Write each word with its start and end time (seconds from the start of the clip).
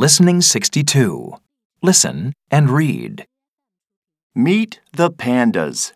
Listening 0.00 0.40
62. 0.40 1.34
Listen 1.82 2.32
and 2.50 2.70
read. 2.70 3.26
Meet 4.34 4.80
the 4.94 5.10
pandas. 5.10 5.92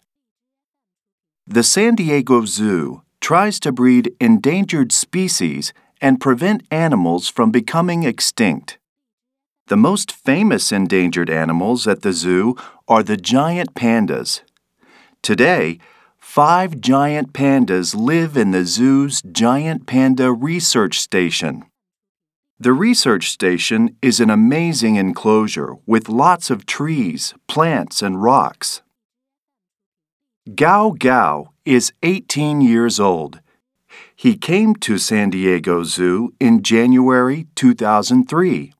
The 1.47 1.63
San 1.63 1.95
Diego 1.95 2.45
Zoo 2.45 3.01
tries 3.23 3.59
to 3.61 3.73
breed 3.73 4.15
endangered 4.21 4.93
species 4.93 5.73
and 6.03 6.21
prevent 6.21 6.65
animals 6.71 7.31
from 7.31 7.51
becoming 7.51 8.03
extinct. 8.03 8.77
The 9.69 9.79
most 9.79 10.13
famous 10.13 10.71
endangered 10.71 11.31
animals 11.31 11.89
at 11.89 12.03
the 12.03 12.13
zoo 12.13 12.57
are 12.87 13.03
the 13.03 13.17
giant 13.17 13.75
pandas. 13.75 14.43
Today, 15.23 15.79
five 16.19 16.79
giant 16.79 17.33
pandas 17.33 17.95
live 17.95 18.37
in 18.37 18.51
the 18.51 18.67
zoo's 18.67 19.23
Giant 19.23 19.87
Panda 19.87 20.31
Research 20.31 21.01
Station. 21.01 21.65
The 22.61 22.73
research 22.73 23.31
station 23.31 23.97
is 24.01 24.21
an 24.21 24.31
amazing 24.31 24.95
enclosure 24.95 25.75
with 25.87 26.09
lots 26.09 26.51
of 26.51 26.67
trees, 26.67 27.35
plants, 27.49 28.01
and 28.01 28.23
rocks. 28.23 28.81
Gao 30.55 30.95
Gao 30.97 31.51
is 31.65 31.93
18 32.05 32.61
years 32.61 33.01
old. 33.01 33.41
He 34.15 34.37
came 34.37 34.77
to 34.77 34.99
San 34.99 35.31
Diego 35.31 35.83
Zoo 35.83 36.33
in 36.39 36.63
January 36.63 37.49
2003. 37.57 38.73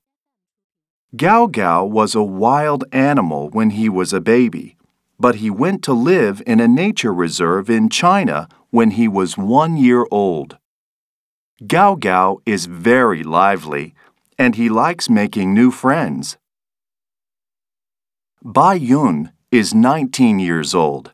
Gao 1.17 1.45
Gao 1.47 1.83
was 1.83 2.15
a 2.15 2.23
wild 2.23 2.85
animal 2.93 3.49
when 3.49 3.71
he 3.71 3.89
was 3.89 4.13
a 4.13 4.21
baby, 4.21 4.77
but 5.19 5.35
he 5.35 5.49
went 5.49 5.83
to 5.83 5.93
live 5.93 6.41
in 6.47 6.61
a 6.61 6.67
nature 6.67 7.13
reserve 7.13 7.69
in 7.69 7.89
China 7.89 8.47
when 8.69 8.91
he 8.91 9.09
was 9.09 9.37
one 9.37 9.75
year 9.75 10.05
old. 10.11 10.57
Gao 11.63 11.95
Gao 11.95 12.41
is 12.45 12.65
very 12.65 13.23
lively, 13.23 13.95
and 14.37 14.55
he 14.55 14.67
likes 14.67 15.09
making 15.09 15.53
new 15.53 15.71
friends. 15.71 16.37
Bai 18.43 18.73
Yun 18.73 19.31
is 19.51 19.73
19 19.73 20.37
years 20.39 20.75
old. 20.75 21.13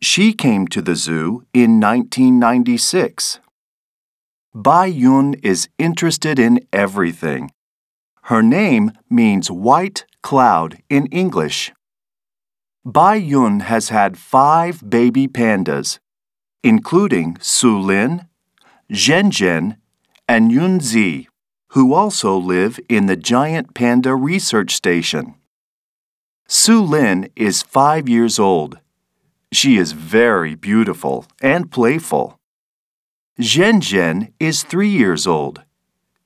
She 0.00 0.32
came 0.32 0.68
to 0.68 0.80
the 0.80 0.94
zoo 0.94 1.46
in 1.52 1.80
1996. 1.80 3.40
Bai 4.54 4.86
Yun 4.86 5.34
is 5.42 5.68
interested 5.78 6.38
in 6.38 6.60
everything. 6.72 7.50
Her 8.22 8.44
name 8.44 8.92
means 9.10 9.50
white 9.50 10.04
cloud 10.22 10.78
in 10.88 11.06
English. 11.06 11.72
Bai 12.84 13.16
Yun 13.16 13.60
has 13.60 13.88
had 13.88 14.16
five 14.16 14.88
baby 14.88 15.26
pandas, 15.26 15.98
including 16.62 17.36
Su 17.40 17.76
Lin, 17.76 18.28
Zhen 18.92 19.30
Zhen, 19.30 19.78
and 20.28 20.52
Yunzi, 20.52 21.26
who 21.70 21.92
also 21.92 22.36
live 22.36 22.78
in 22.88 23.06
the 23.06 23.16
Giant 23.16 23.74
Panda 23.74 24.14
Research 24.14 24.74
Station. 24.74 25.34
Su 26.46 26.80
Lin 26.80 27.28
is 27.34 27.62
five 27.62 28.08
years 28.08 28.38
old. 28.38 28.78
She 29.52 29.76
is 29.76 29.90
very 29.90 30.54
beautiful 30.54 31.26
and 31.42 31.70
playful. 31.70 32.38
Zhen 33.40 33.80
Zhen 33.80 34.32
is 34.38 34.62
three 34.62 34.88
years 34.88 35.26
old. 35.26 35.62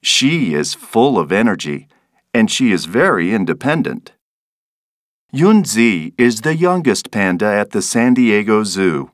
She 0.02 0.52
is 0.52 0.74
full 0.74 1.18
of 1.18 1.32
energy, 1.32 1.88
and 2.34 2.50
she 2.50 2.72
is 2.72 2.84
very 2.84 3.32
independent. 3.32 4.12
Yunzi 5.32 6.12
is 6.18 6.42
the 6.42 6.56
youngest 6.56 7.10
panda 7.10 7.46
at 7.46 7.70
the 7.70 7.80
San 7.80 8.12
Diego 8.12 8.64
Zoo. 8.64 9.12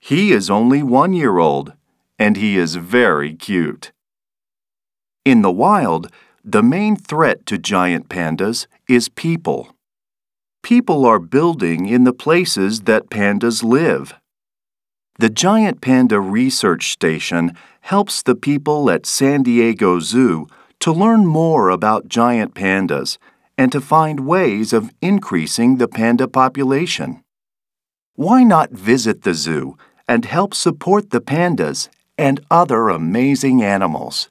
He 0.00 0.32
is 0.32 0.50
only 0.50 0.82
one 0.82 1.12
year 1.12 1.38
old 1.38 1.74
and 2.18 2.36
he 2.36 2.56
is 2.56 2.76
very 2.76 3.34
cute. 3.34 3.92
In 5.24 5.42
the 5.42 5.50
wild, 5.50 6.10
the 6.44 6.62
main 6.62 6.96
threat 6.96 7.46
to 7.46 7.58
giant 7.58 8.08
pandas 8.08 8.66
is 8.88 9.08
people. 9.08 9.74
People 10.62 11.04
are 11.04 11.18
building 11.18 11.86
in 11.86 12.04
the 12.04 12.12
places 12.12 12.82
that 12.82 13.10
pandas 13.10 13.62
live. 13.62 14.14
The 15.18 15.30
Giant 15.30 15.80
Panda 15.80 16.18
Research 16.18 16.90
Station 16.90 17.56
helps 17.82 18.22
the 18.22 18.34
people 18.34 18.90
at 18.90 19.06
San 19.06 19.42
Diego 19.44 20.00
Zoo 20.00 20.48
to 20.80 20.90
learn 20.92 21.24
more 21.24 21.70
about 21.70 22.08
giant 22.08 22.54
pandas 22.54 23.18
and 23.56 23.70
to 23.70 23.80
find 23.80 24.26
ways 24.26 24.72
of 24.72 24.92
increasing 25.00 25.76
the 25.76 25.86
panda 25.86 26.26
population. 26.26 27.22
Why 28.16 28.42
not 28.42 28.72
visit 28.72 29.22
the 29.22 29.34
zoo 29.34 29.76
and 30.08 30.24
help 30.24 30.52
support 30.52 31.10
the 31.10 31.20
pandas 31.20 31.88
and 32.18 32.40
other 32.50 32.88
amazing 32.88 33.62
animals. 33.62 34.28